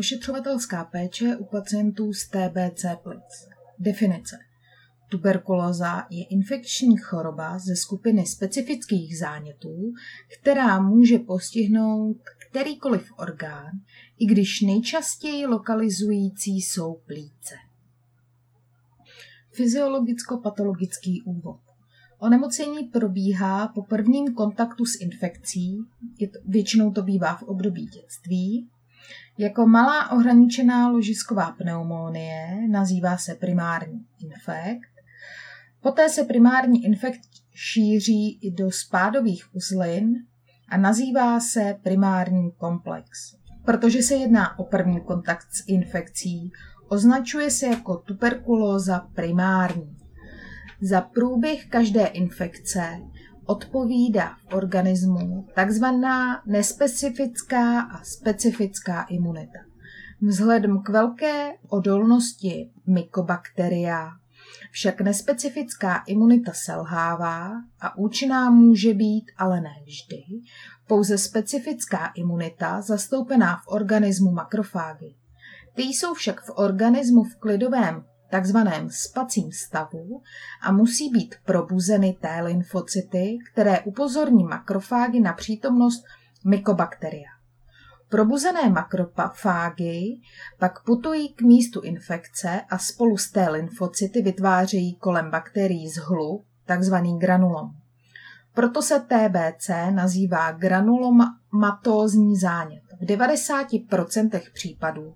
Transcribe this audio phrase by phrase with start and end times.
[0.00, 3.48] Ošetřovatelská péče u pacientů s TBC plic.
[3.78, 4.38] Definice.
[5.10, 9.92] Tuberkulóza je infekční choroba ze skupiny specifických zánětů,
[10.40, 12.16] která může postihnout
[12.50, 13.70] kterýkoliv orgán,
[14.18, 17.54] i když nejčastěji lokalizující jsou plíce.
[19.52, 21.60] Fyziologicko-patologický úvod.
[22.18, 25.78] Onemocnění probíhá po prvním kontaktu s infekcí,
[26.44, 28.68] většinou to bývá v období dětství,
[29.38, 34.90] jako malá ohraničená ložisková pneumonie nazývá se primární infekt.
[35.80, 37.20] Poté se primární infekt
[37.54, 40.14] šíří i do spádových uzlin
[40.68, 43.36] a nazývá se primární komplex.
[43.64, 46.52] Protože se jedná o první kontakt s infekcí,
[46.88, 49.96] označuje se jako tuberkulóza primární.
[50.80, 53.00] Za průběh každé infekce
[53.50, 59.58] odpovídá v organismu takzvaná nespecifická a specifická imunita.
[60.22, 64.10] Vzhledem k velké odolnosti mykobakteria
[64.70, 70.22] však nespecifická imunita selhává a účinná může být, ale ne vždy,
[70.86, 75.14] pouze specifická imunita zastoupená v organismu makrofágy.
[75.74, 80.22] Ty jsou však v organismu v klidovém takzvaném spacím stavu
[80.62, 86.04] a musí být probuzeny T lymfocyty, které upozorní makrofágy na přítomnost
[86.44, 87.30] mykobakteria.
[88.08, 90.20] Probuzené makrofágy
[90.58, 97.18] pak putují k místu infekce a spolu s T lymfocyty vytvářejí kolem bakterií zhlu, takzvaný
[97.18, 97.70] granulom.
[98.54, 102.82] Proto se TBC nazývá granulomatózní zánět.
[103.00, 105.14] V 90% případů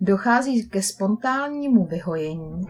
[0.00, 2.62] dochází ke spontánnímu vyhojení,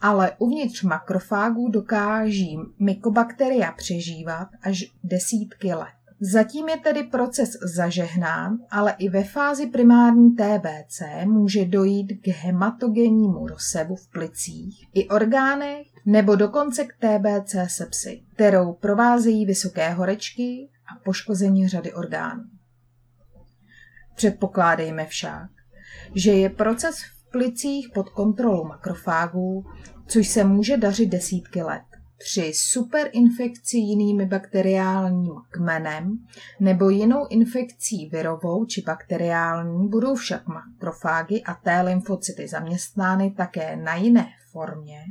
[0.00, 6.02] ale uvnitř makrofágů dokáží mykobakteria přežívat až desítky let.
[6.24, 13.46] Zatím je tedy proces zažehnán, ale i ve fázi primární TBC může dojít k hematogennímu
[13.46, 21.04] rozsevu v plicích i orgánech nebo dokonce k TBC sepsy, kterou provázejí vysoké horečky a
[21.04, 22.44] poškození řady orgánů.
[24.14, 25.50] Předpokládejme však,
[26.14, 29.64] že je proces v plicích pod kontrolou makrofágů,
[30.06, 31.82] což se může dařit desítky let.
[32.18, 36.18] Při superinfekci jinými bakteriálním kmenem
[36.60, 43.94] nebo jinou infekcí virovou či bakteriální budou však makrofágy a T lymfocyty zaměstnány také na
[43.94, 45.04] jiné formě.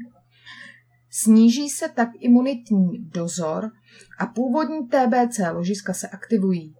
[1.09, 3.71] Sníží se tak imunitní dozor
[4.19, 6.75] a původní TBC ložiska se aktivují.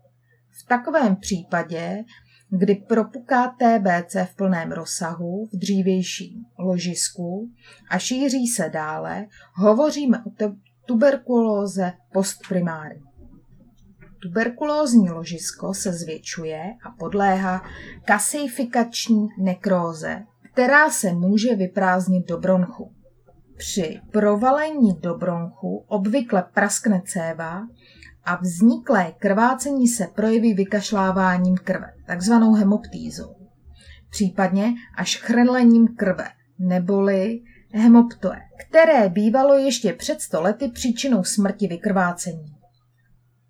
[0.50, 2.03] V takovém případě
[2.51, 7.50] kdy propuká TBC v plném rozsahu v dřívějším ložisku
[7.89, 10.31] a šíří se dále, hovoříme o
[10.85, 13.01] tuberkulóze postprimární.
[14.22, 17.61] Tuberkulózní ložisko se zvětšuje a podléhá
[18.06, 20.23] kasifikační nekróze,
[20.53, 22.91] která se může vyprázdnit do bronchu.
[23.57, 27.61] Při provalení do bronchu obvykle praskne céva
[28.26, 33.36] a vzniklé krvácení se projeví vykašláváním krve, takzvanou hemoptýzou,
[34.09, 36.28] případně až chrlením krve,
[36.59, 37.42] neboli
[37.74, 38.38] hemoptoe,
[38.68, 42.56] které bývalo ještě před stolety příčinou smrti vykrvácení.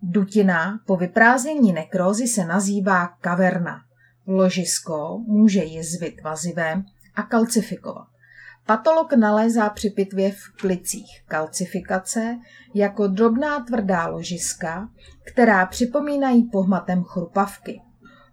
[0.02, 3.82] Dutina po vyprázdnění nekrózy se nazývá kaverna.
[4.28, 8.10] Ložisko může jezvit vazivem a kalcifikovat.
[8.72, 12.40] Patolog nalézá při pitvě v plicích kalcifikace
[12.74, 14.90] jako drobná tvrdá ložiska,
[15.32, 17.82] která připomínají pohmatem chrupavky.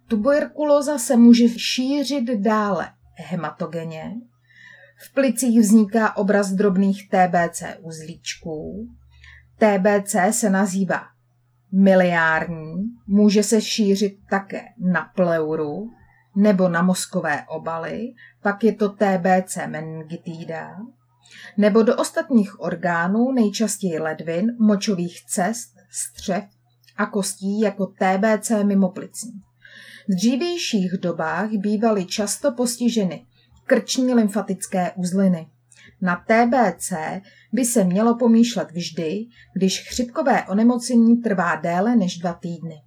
[0.09, 4.15] Tuberkulóza se může šířit dále hematogeně.
[4.99, 8.89] V plicích vzniká obraz drobných TBC uzlíčků.
[9.57, 11.03] TBC se nazývá
[11.73, 12.75] miliární,
[13.07, 14.63] může se šířit také
[14.93, 15.91] na pleuru
[16.39, 20.77] nebo na mozkové obaly, pak je to TBC meningitída,
[21.57, 26.45] nebo do ostatních orgánů, nejčastěji ledvin, močových cest, střev
[26.97, 29.33] a kostí jako TBC mimoplicní.
[30.09, 33.27] V dřívějších dobách bývaly často postiženy
[33.67, 35.49] krční lymfatické uzliny.
[36.01, 36.93] Na TBC
[37.53, 42.83] by se mělo pomýšlet vždy, když chřipkové onemocnění trvá déle než dva týdny.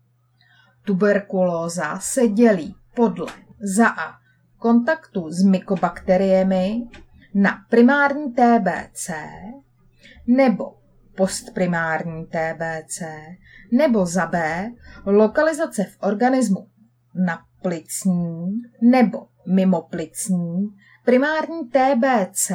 [0.86, 3.33] Tuberkulóza se dělí podle
[3.75, 4.17] za A
[4.57, 6.88] kontaktu s mykobakteriemi
[7.33, 9.09] na primární TBC
[10.27, 10.77] nebo
[11.15, 13.01] postprimární TBC
[13.71, 14.67] nebo za B
[15.05, 16.67] lokalizace v organismu
[17.25, 20.67] na plicní nebo mimo plicní.
[21.05, 22.51] Primární TBC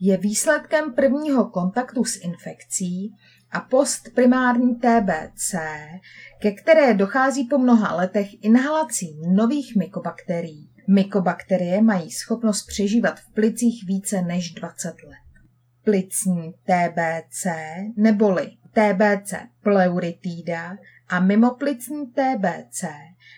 [0.00, 3.16] je výsledkem prvního kontaktu s infekcí
[3.50, 5.54] a postprimární TBC,
[6.38, 10.70] ke které dochází po mnoha letech inhalací nových mykobakterií.
[10.88, 15.16] Mykobakterie mají schopnost přežívat v plicích více než 20 let.
[15.84, 17.46] Plicní TBC
[17.96, 20.76] neboli TBC pleuritida
[21.08, 22.84] a mimoplicní TBC,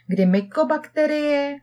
[0.06, 1.56] kdy mykobakterie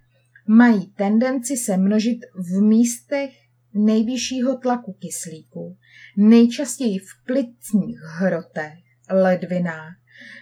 [0.47, 3.29] mají tendenci se množit v místech
[3.73, 5.77] nejvyššího tlaku kyslíku,
[6.17, 8.73] nejčastěji v plicních hrotech,
[9.09, 9.95] ledvinách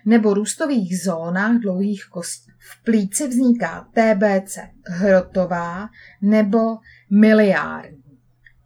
[0.05, 2.51] nebo růstových zónách dlouhých kostí.
[2.57, 5.89] V plíci vzniká TBC hrotová
[6.21, 6.77] nebo
[7.09, 8.03] miliární.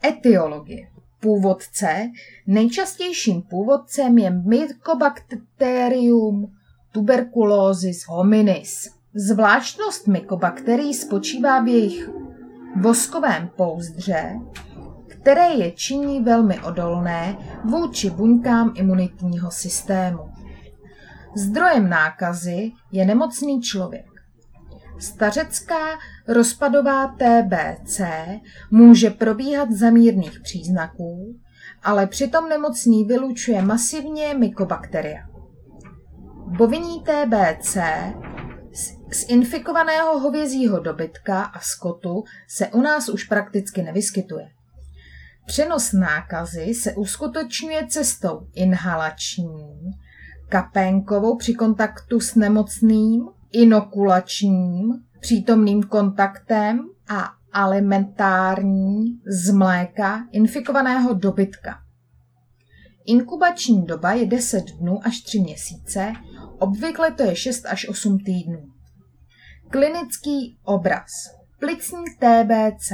[0.06, 0.88] Etiologie.
[1.19, 2.12] Původce.
[2.48, 6.51] Nejčastějším původcem je Mycobacterium
[6.92, 8.89] tuberculosis hominis.
[9.13, 12.10] Zvláštnost mykobakterií spočívá v jejich
[12.81, 14.39] voskovém pouzdře,
[15.07, 20.37] které je činí velmi odolné vůči buňkám imunitního systému.
[21.38, 24.06] Zdrojem nákazy je nemocný člověk.
[25.00, 28.01] Stařecká rozpadová TBC
[28.72, 31.39] může probíhat za mírných příznaků,
[31.84, 35.28] ale přitom nemocný vylučuje masivně mykobakteria.
[36.57, 37.78] Boviní TBC
[39.12, 44.50] z infikovaného hovězího dobytka a skotu se u nás už prakticky nevyskytuje.
[45.45, 49.92] Přenos nákazy se uskutečňuje cestou inhalační,
[50.50, 61.80] kapénkovou při kontaktu s nemocným, inokulačním, přítomným kontaktem a alimentární z mléka infikovaného dobytka.
[63.06, 66.14] Inkubační doba je 10 dnů až 3 měsíce,
[66.60, 68.68] obvykle to je 6 až 8 týdnů.
[69.70, 71.12] Klinický obraz.
[71.60, 72.92] Plicní TBC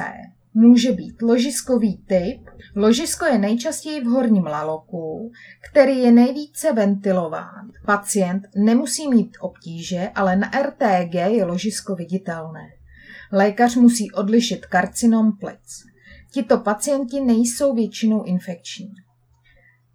[0.53, 2.49] může být ložiskový typ.
[2.75, 5.31] Ložisko je nejčastěji v horním laloku,
[5.69, 7.71] který je nejvíce ventilován.
[7.85, 12.69] Pacient nemusí mít obtíže, ale na RTG je ložisko viditelné.
[13.31, 15.83] Lékař musí odlišit karcinom plic.
[16.31, 18.93] Tito pacienti nejsou většinou infekční.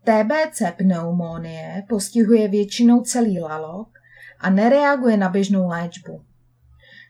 [0.05, 3.89] TBC pneumonie postihuje většinou celý lalok
[4.41, 6.28] a nereaguje na běžnou léčbu.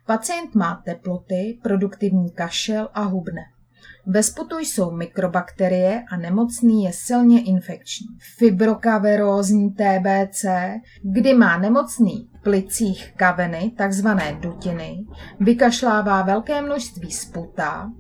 [0.09, 3.43] Pacient má teploty, produktivní kašel a hubne.
[4.07, 8.07] Ve sputu jsou mikrobakterie a nemocný je silně infekční.
[8.37, 10.45] Fibrokaverózní TBC,
[11.03, 15.05] kdy má nemocný plicích kaveny, takzvané dutiny,
[15.41, 17.93] vykašlává velké množství sputa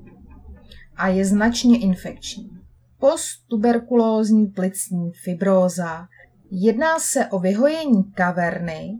[0.96, 2.50] a je značně infekční.
[2.98, 6.06] Posttuberkulózní plicní fibróza.
[6.50, 8.98] Jedná se o vyhojení kaverny,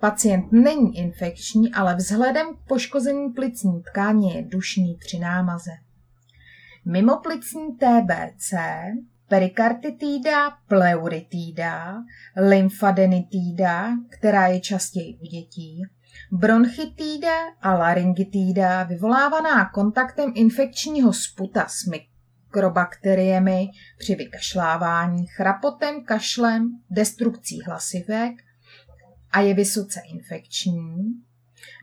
[0.00, 5.70] Pacient není infekční, ale vzhledem k poškození plicní tkáně je dušný při námaze.
[6.84, 8.54] Mimoplicní TBC,
[9.28, 11.94] perikarditída, pleuritída,
[12.36, 15.82] lymfadenitída, která je častěji u dětí,
[16.32, 23.68] bronchitída a laryngitída vyvolávaná kontaktem infekčního sputa s mikrobakteriemi
[23.98, 28.47] při vykašlávání, chrapotem, kašlem, destrukcí hlasivek
[29.32, 31.14] a je vysoce infekční,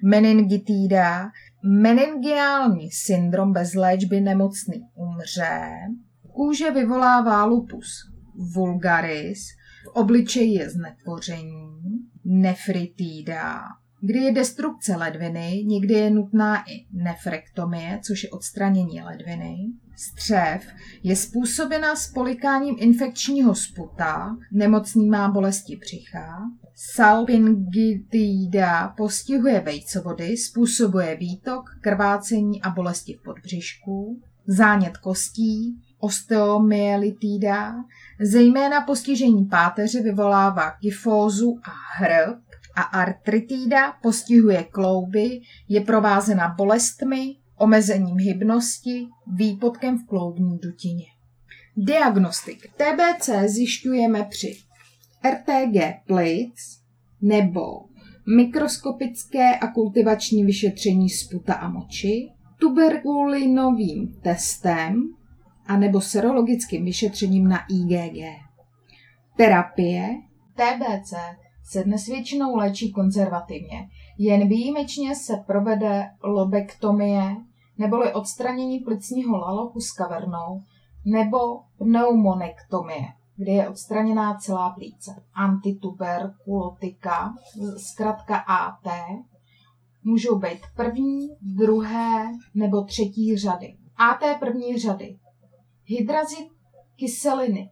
[0.04, 1.30] meningitída,
[1.64, 5.70] meningiální syndrom bez léčby nemocný umře,
[6.34, 8.12] kůže vyvolává lupus
[8.54, 9.48] vulgaris,
[9.84, 11.82] v obličeji je znetvoření,
[12.26, 13.62] nefritída,
[14.06, 19.58] kdy je destrukce ledviny, někdy je nutná i nefrektomie, což je odstranění ledviny.
[19.98, 20.68] Střev
[21.04, 26.42] je způsobena spolikáním infekčního sputa, nemocný má bolesti břicha.
[26.76, 34.22] Salpingitida postihuje vejcovody, způsobuje výtok, krvácení a bolesti v podbřišku.
[34.48, 37.76] Zánět kostí, osteomyelitida,
[38.22, 42.46] zejména postižení páteře vyvolává kyfózu a hrb
[42.76, 51.06] a artritída postihuje klouby, je provázena bolestmi, omezením hybnosti, výpotkem v kloubní dutině.
[51.78, 52.68] Diagnostik.
[52.78, 54.58] TBC zjišťujeme při
[55.30, 56.82] RTG plic
[57.22, 57.62] nebo
[58.36, 62.30] mikroskopické a kultivační vyšetření sputa a moči,
[62.60, 65.16] tuberkulinovým testem
[65.66, 68.24] a nebo serologickým vyšetřením na IgG.
[69.38, 70.10] Terapie
[70.56, 71.14] TBC
[71.66, 73.90] se dnes většinou léčí konzervativně.
[74.18, 77.36] Jen výjimečně se provede lobektomie
[77.78, 80.62] neboli odstranění plicního laloku s kavernou
[81.06, 81.38] nebo
[81.78, 83.06] pneumonektomie,
[83.36, 85.24] kde je odstraněná celá plíce.
[85.34, 87.34] Antituberkulotika,
[87.78, 88.88] zkrátka AT,
[90.04, 93.78] můžou být první, druhé nebo třetí řady.
[93.98, 95.20] AT první řady.
[95.86, 96.48] Hydrazid
[96.96, 97.72] kyseliny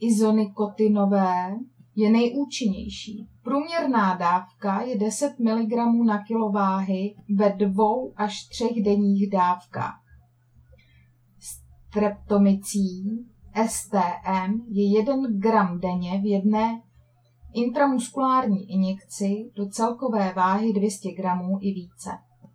[0.00, 1.56] izonikotinové
[1.98, 3.28] je nejúčinnější.
[3.42, 5.72] Průměrná dávka je 10 mg
[6.06, 10.00] na kilo váhy ve dvou až třech denních dávkách.
[11.90, 13.24] Streptomycín
[13.66, 16.82] STM je 1 gram denně v jedné
[17.54, 22.10] intramuskulární injekci do celkové váhy 200 gramů i více.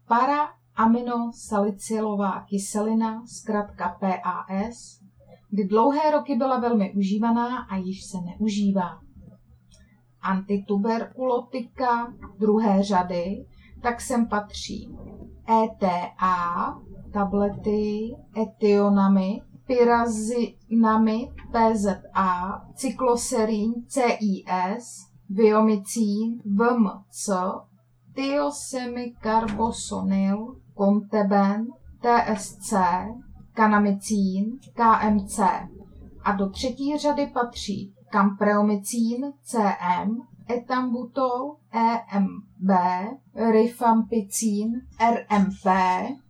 [0.08, 5.00] Para aminosalicylová kyselina, zkrátka PAS,
[5.50, 9.03] kdy dlouhé roky byla velmi užívaná a již se neužívá.
[10.24, 13.46] Antituberkulotika druhé řady,
[13.82, 14.98] tak sem patří
[15.64, 16.78] ETA,
[17.14, 27.30] tablety, etionamy, pyrazinamid PZA, cykloserín CIS, biomycín VMC,
[28.14, 31.68] tiosemikarbosonil, Conteben,
[32.02, 32.74] TSC,
[33.54, 35.40] kanamicín, KMC.
[36.24, 42.70] A do třetí řady patří kampreomycín, CM, etambutol, EMB,
[43.52, 45.66] rifampicín, RMP.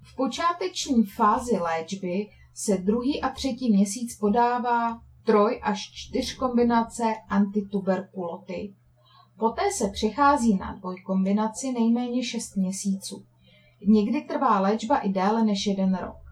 [0.02, 8.74] V počáteční fázi léčby se druhý a třetí měsíc podává troj až čtyř kombinace antituberkuloty.
[9.38, 13.26] Poté se přechází na dvojkombinaci nejméně 6 měsíců.
[13.88, 16.23] Někdy trvá léčba i déle než jeden rok.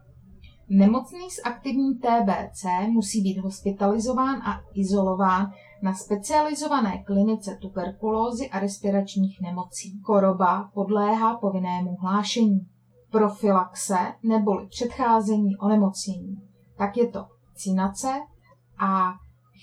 [0.73, 5.51] Nemocný s aktivní TBC musí být hospitalizován a izolován
[5.81, 9.99] na specializované klinice tuberkulózy a respiračních nemocí.
[10.03, 12.67] Choroba podléhá povinnému hlášení.
[13.11, 16.41] Profilaxe neboli předcházení onemocnění.
[16.77, 18.07] Tak je to vakcinace
[18.79, 19.13] a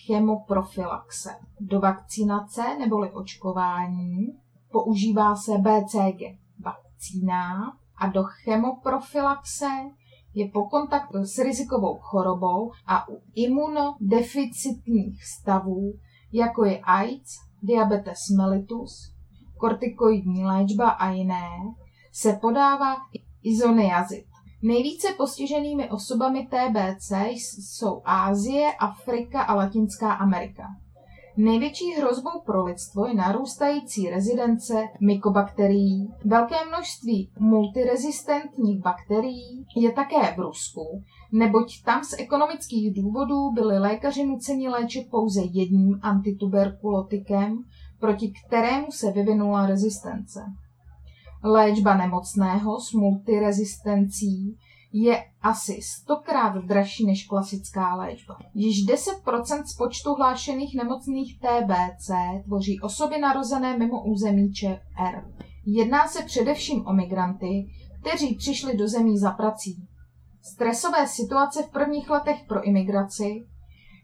[0.06, 1.30] chemoprofilaxe.
[1.60, 4.26] Do vakcinace neboli očkování
[4.72, 6.20] používá se BCG
[6.64, 9.66] vakcína a do chemoprofilaxe
[10.38, 15.92] je po kontaktu s rizikovou chorobou a u imunodeficitních stavů,
[16.32, 19.12] jako je AIDS, diabetes mellitus,
[19.56, 21.48] kortikoidní léčba a jiné,
[22.12, 22.96] se podává
[23.42, 24.24] izoniazid.
[24.62, 30.62] Nejvíce postiženými osobami TBC jsou Ázie, Afrika a Latinská Amerika.
[31.40, 36.14] Největší hrozbou pro lidstvo je narůstající rezidence mykobakterií.
[36.24, 41.02] Velké množství multirezistentních bakterií je také v Rusku,
[41.32, 47.58] neboť tam z ekonomických důvodů byli lékaři nuceni léčit pouze jedním antituberkulotikem,
[48.00, 50.40] proti kterému se vyvinula rezistence.
[51.44, 54.56] Léčba nemocného s multirezistencí
[54.92, 58.38] je asi stokrát dražší než klasická léčba.
[58.54, 62.10] Již 10% z počtu hlášených nemocných TBC
[62.44, 65.32] tvoří osoby narozené mimo území ČR.
[65.66, 67.66] Jedná se především o migranty,
[68.00, 69.88] kteří přišli do zemí za prací.
[70.42, 73.46] Stresové situace v prvních letech pro imigraci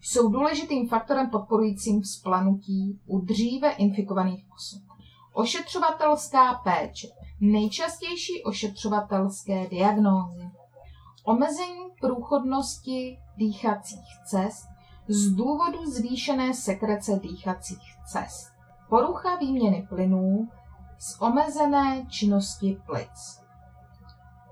[0.01, 4.83] jsou důležitým faktorem podporujícím vzplanutí u dříve infikovaných osob.
[5.33, 7.09] Ošetřovatelská péče.
[7.41, 10.51] Nejčastější ošetřovatelské diagnózy
[11.25, 14.69] omezení průchodnosti dýchacích cest
[15.09, 18.53] z důvodu zvýšené sekrece dýchacích cest,
[18.89, 20.49] porucha výměny plynů
[20.99, 23.41] z omezené činnosti plic,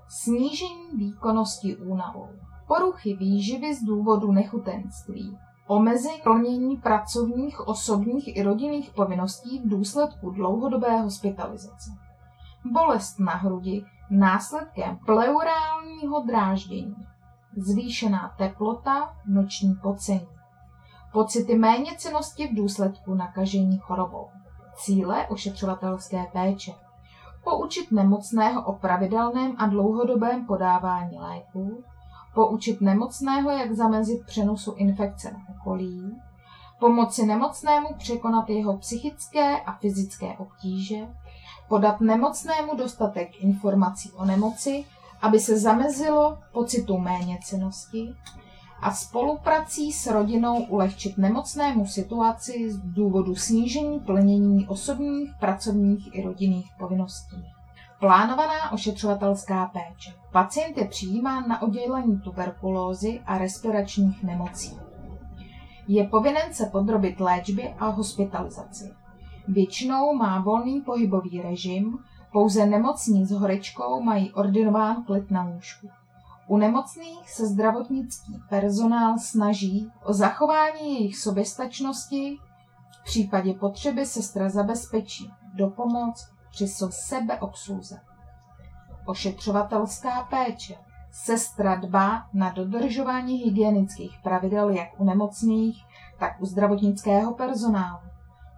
[0.07, 2.29] snížení výkonnosti únavou,
[2.67, 5.37] poruchy výživy z důvodu nechutenství,
[5.67, 11.91] omezení plnění pracovních, osobních i rodinných povinností v důsledku dlouhodobé hospitalizace,
[12.71, 13.85] bolest na hrudi
[14.15, 16.95] Následkem pleurálního dráždění,
[17.57, 20.27] zvýšená teplota, noční pocení,
[21.13, 24.29] pocity méněcenosti v důsledku nakažení chorobou,
[24.75, 26.71] cíle ošetřovatelské péče,
[27.43, 31.83] poučit nemocného o pravidelném a dlouhodobém podávání léků,
[32.33, 36.21] poučit nemocného, jak zamezit přenosu infekce na okolí,
[36.83, 40.97] pomoci nemocnému překonat jeho psychické a fyzické obtíže,
[41.67, 44.85] podat nemocnému dostatek informací o nemoci,
[45.21, 48.15] aby se zamezilo pocitu méněcenosti
[48.81, 56.71] a spoluprací s rodinou ulehčit nemocnému situaci z důvodu snížení plnění osobních, pracovních i rodinných
[56.79, 57.45] povinností.
[57.99, 60.13] Plánovaná ošetřovatelská péče.
[60.31, 64.82] Pacient je přijímán na oddělení tuberkulózy a respiračních nemocí.
[65.87, 68.93] Je povinen se podrobit léčbě a hospitalizaci.
[69.47, 71.99] Většinou má volný pohybový režim,
[72.31, 75.89] pouze nemocní s horečkou mají ordinován klid na lůžku.
[76.47, 82.37] U nemocných se zdravotnický personál snaží o zachování jejich soběstačnosti,
[83.01, 87.99] v případě potřeby sestra zabezpečí do pomoc při sebeobsluze.
[89.05, 90.75] Ošetřovatelská péče.
[91.15, 95.85] Sestra dbá na dodržování hygienických pravidel jak u nemocných,
[96.19, 97.99] tak u zdravotnického personálu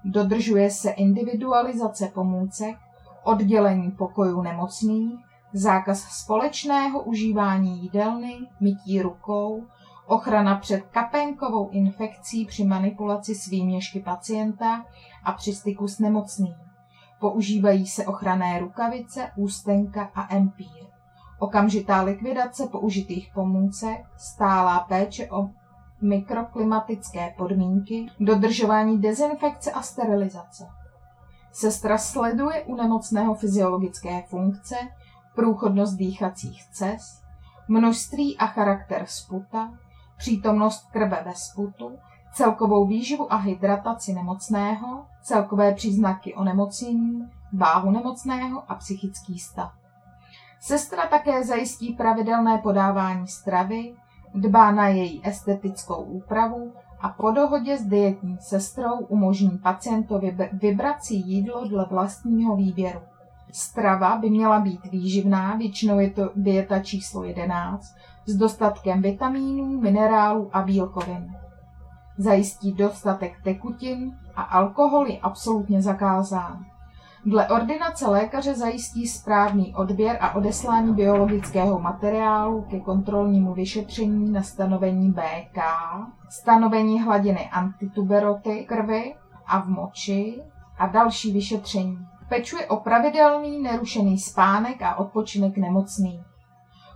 [0.06, 2.78] Dodržuje se individualizace pomůcek,
[3.24, 5.20] oddělení pokojů nemocných,
[5.54, 9.64] zákaz společného užívání jídelny, mytí rukou,
[10.06, 14.86] ochrana před kapenkovou infekcí při manipulaci s výměšky pacienta
[15.24, 16.56] a při styku s nemocným.
[17.20, 20.85] Používají se ochranné rukavice, ústenka a empír.
[21.46, 25.50] Okamžitá likvidace použitých pomůcek, stálá péče o
[26.02, 30.68] mikroklimatické podmínky, dodržování dezinfekce a sterilizace.
[31.52, 34.76] Sestra sleduje u nemocného fyziologické funkce,
[35.36, 37.24] průchodnost dýchacích cest,
[37.68, 39.74] množství a charakter sputa,
[40.18, 41.98] přítomnost krve ve sputu,
[42.34, 49.85] celkovou výživu a hydrataci nemocného, celkové příznaky onemocnění, váhu nemocného a psychický stav.
[50.68, 53.96] Sestra také zajistí pravidelné podávání stravy,
[54.36, 61.14] dbá na její estetickou úpravu a po dohodě s dietní sestrou umožní pacientovi vybrat si
[61.14, 63.00] jídlo dle vlastního výběru.
[63.52, 67.96] Strava by měla být výživná, většinou je to dieta číslo 11,
[68.26, 71.36] s dostatkem vitamínů, minerálů a bílkovin.
[72.18, 76.66] Zajistí dostatek tekutin a alkohol je absolutně zakázán.
[77.28, 85.12] Dle ordinace lékaře zajistí správný odběr a odeslání biologického materiálu ke kontrolnímu vyšetření na stanovení
[85.12, 85.58] BK,
[86.30, 89.16] stanovení hladiny antituberoty krvi
[89.48, 90.42] a v moči
[90.78, 91.98] a další vyšetření.
[92.30, 96.24] Pečuje o pravidelný nerušený spánek a odpočinek nemocný.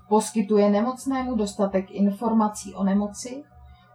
[0.10, 3.44] Poskytuje nemocnému dostatek informací o nemoci,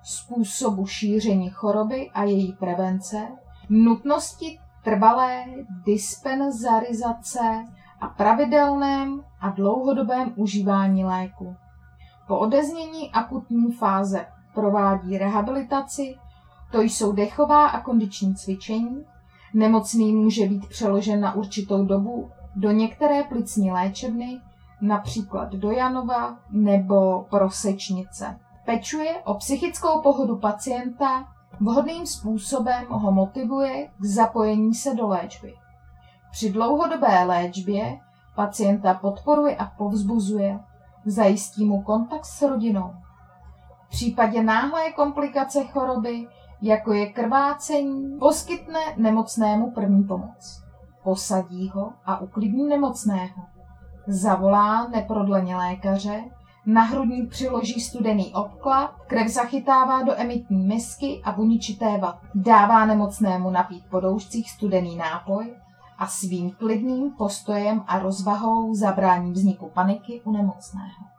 [0.02, 3.28] způsobu šíření choroby a její prevence,
[3.68, 5.44] nutnosti trvalé
[5.84, 7.64] dispenzarizace
[8.00, 11.56] a pravidelném a dlouhodobém užívání léku.
[12.26, 16.14] Po odeznění akutní fáze provádí rehabilitaci,
[16.72, 19.04] to jsou dechová a kondiční cvičení.
[19.54, 24.40] Nemocný může být přeložen na určitou dobu do některé plicní léčebny,
[24.80, 28.38] například do Janova nebo Prosečnice.
[28.66, 35.54] Pečuje o psychickou pohodu pacienta Vhodným způsobem ho motivuje k zapojení se do léčby.
[36.30, 37.98] Při dlouhodobé léčbě
[38.34, 40.60] pacienta podporuje a povzbuzuje,
[41.06, 42.94] zajistí mu kontakt s rodinou.
[43.86, 46.26] V případě náhlé komplikace choroby,
[46.62, 50.62] jako je krvácení, poskytne nemocnému první pomoc.
[51.04, 53.42] Posadí ho a uklidní nemocného.
[54.06, 56.24] Zavolá neprodleně lékaře,
[56.66, 62.20] na hrudník přiloží studený obklad, krev zachytává do emitní misky a buničité vat.
[62.34, 65.54] Dává nemocnému napít po doušcích studený nápoj
[65.98, 71.13] a svým klidným postojem a rozvahou zabrání vzniku paniky u nemocného.